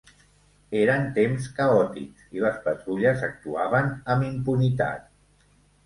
[0.79, 5.11] Eren temps caòtics i les patrulles actuaven amb impunitat.